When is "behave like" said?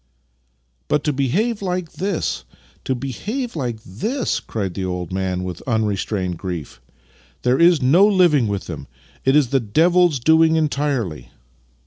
1.13-1.91, 2.95-3.79